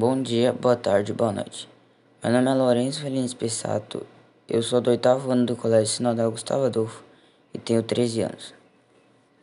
[0.00, 1.68] Bom dia, boa tarde, boa noite.
[2.22, 4.06] Meu nome é Lourenço Felines Pessato,
[4.48, 7.04] eu sou do oitavo ano do Colégio Sinodal Gustavo Adolfo
[7.52, 8.54] e tenho 13 anos.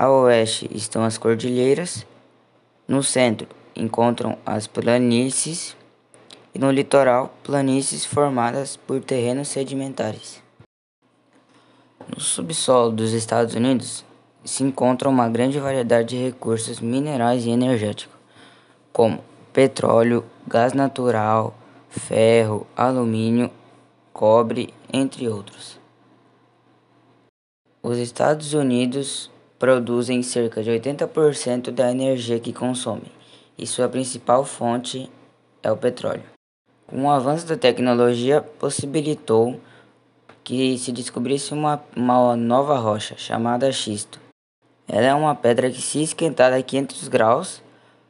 [0.00, 2.06] A oeste estão as cordilheiras.
[2.88, 5.76] No centro encontram as planícies
[6.54, 10.42] e no litoral planícies formadas por terrenos sedimentares.
[12.08, 14.02] No subsolo dos Estados Unidos
[14.42, 18.16] se encontra uma grande variedade de recursos minerais e energéticos,
[18.94, 21.52] como petróleo, gás natural,
[21.90, 23.50] ferro, alumínio,
[24.14, 25.78] cobre, entre outros.
[27.82, 33.12] Os Estados Unidos produzem cerca de 80% da energia que consomem,
[33.58, 35.10] e sua principal fonte
[35.62, 36.24] é o petróleo.
[36.90, 39.60] O avanço da tecnologia, possibilitou
[40.42, 44.18] que se descobrisse uma, uma nova rocha chamada xisto.
[44.88, 47.62] Ela é uma pedra que, se esquentada a 500 graus,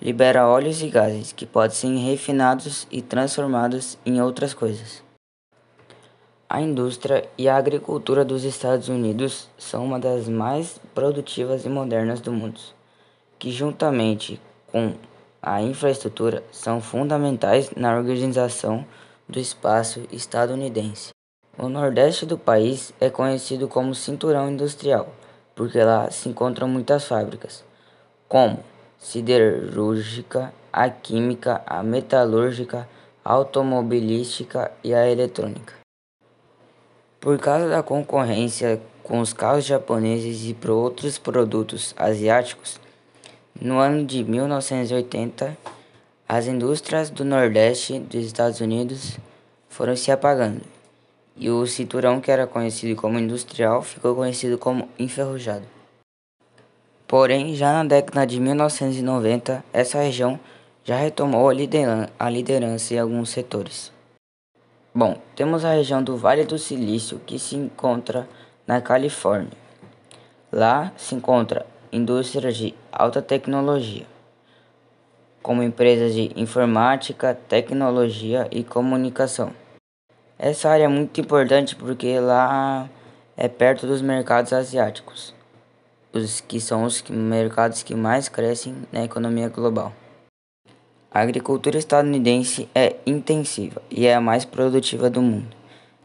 [0.00, 5.02] libera óleos e gases que podem ser refinados e transformados em outras coisas.
[6.54, 12.20] A indústria e a agricultura dos Estados Unidos são uma das mais produtivas e modernas
[12.20, 12.60] do mundo,
[13.38, 14.38] que juntamente
[14.70, 14.92] com
[15.40, 18.84] a infraestrutura são fundamentais na organização
[19.26, 21.08] do espaço estadunidense.
[21.58, 25.08] O nordeste do país é conhecido como cinturão industrial,
[25.54, 27.64] porque lá se encontram muitas fábricas,
[28.28, 28.58] como
[28.98, 32.86] siderúrgica, a química, a metalúrgica,
[33.24, 35.81] automobilística e a eletrônica.
[37.22, 42.80] Por causa da concorrência com os carros japoneses e por outros produtos asiáticos,
[43.60, 45.56] no ano de 1980,
[46.28, 49.18] as indústrias do Nordeste dos Estados Unidos
[49.68, 50.62] foram se apagando
[51.36, 55.62] e o cinturão que era conhecido como industrial ficou conhecido como enferrujado.
[57.06, 60.40] Porém, já na década de 1990, essa região
[60.82, 63.92] já retomou a liderança em alguns setores.
[64.94, 68.28] Bom, temos a região do Vale do Silício, que se encontra
[68.66, 69.56] na Califórnia.
[70.52, 74.04] Lá se encontra indústrias de alta tecnologia,
[75.42, 79.54] como empresas de informática, tecnologia e comunicação.
[80.38, 82.86] Essa área é muito importante porque lá
[83.34, 85.34] é perto dos mercados asiáticos,
[86.12, 90.01] os que são os mercados que mais crescem na economia global.
[91.14, 95.54] A agricultura estadunidense é intensiva e é a mais produtiva do mundo.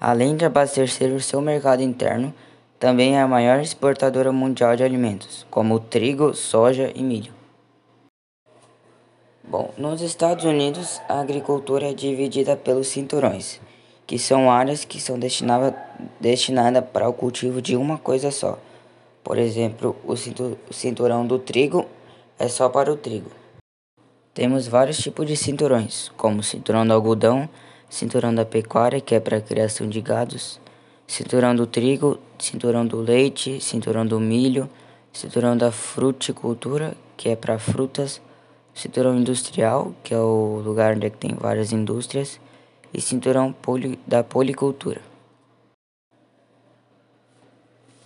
[0.00, 2.34] Além de abastecer o seu mercado interno,
[2.80, 7.32] também é a maior exportadora mundial de alimentos, como trigo, soja e milho.
[9.44, 13.60] Bom, nos Estados Unidos, a agricultura é dividida pelos cinturões,
[14.04, 15.74] que são áreas que são destinadas
[16.18, 18.58] destinada para o cultivo de uma coisa só.
[19.22, 20.16] Por exemplo, o
[20.72, 21.86] cinturão do trigo
[22.36, 23.30] é só para o trigo.
[24.38, 27.48] Temos vários tipos de cinturões, como cinturão do algodão,
[27.90, 30.60] cinturão da pecuária, que é para criação de gados,
[31.08, 34.70] cinturão do trigo, cinturão do leite, cinturão do milho,
[35.12, 38.22] cinturão da fruticultura, que é para frutas,
[38.72, 42.38] cinturão industrial, que é o lugar onde é tem várias indústrias,
[42.94, 45.00] e cinturão poli, da policultura.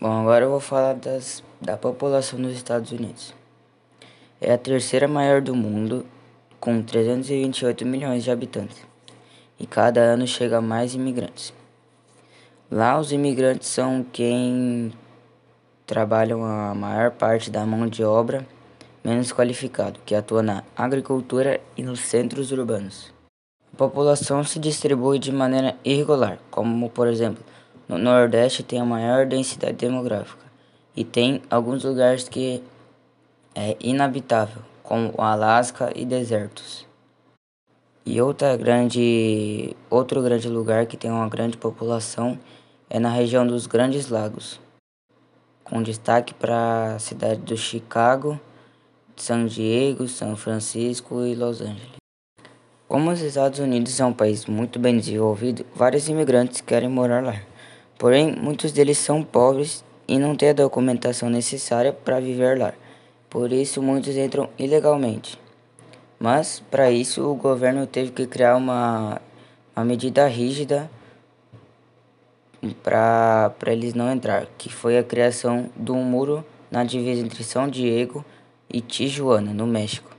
[0.00, 3.32] Bom, agora eu vou falar das, da população dos Estados Unidos.
[4.40, 6.04] É a terceira maior do mundo
[6.60, 8.78] com 328 milhões de habitantes,
[9.58, 11.52] e cada ano chega mais imigrantes.
[12.70, 14.92] Lá, os imigrantes são quem
[15.86, 18.44] trabalham a maior parte da mão de obra
[19.04, 23.12] menos qualificado, que atua na agricultura e nos centros urbanos.
[23.72, 27.44] A população se distribui de maneira irregular, como por exemplo,
[27.88, 30.44] no Nordeste tem a maior densidade demográfica
[30.96, 32.64] e tem alguns lugares que
[33.54, 36.86] é inabitável, como o Alasca e desertos.
[38.06, 42.38] E outra grande, outro grande lugar que tem uma grande população
[42.88, 44.60] é na região dos Grandes Lagos,
[45.64, 48.40] com destaque para a cidade do Chicago
[49.16, 51.96] São Diego, São Francisco e Los Angeles.
[52.86, 57.42] Como os Estados Unidos é um país muito bem desenvolvido, vários imigrantes querem morar lá.
[57.98, 62.72] Porém, muitos deles são pobres e não têm a documentação necessária para viver lá.
[63.28, 65.38] Por isso, muitos entram ilegalmente.
[66.18, 69.20] Mas, para isso, o governo teve que criar uma,
[69.74, 70.90] uma medida rígida
[72.82, 77.68] para eles não entrar, que foi a criação de um muro na divisa entre São
[77.68, 78.24] Diego
[78.72, 80.15] e Tijuana, no México.